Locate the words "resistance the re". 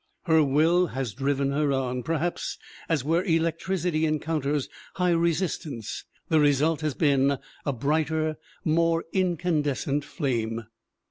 5.11-6.53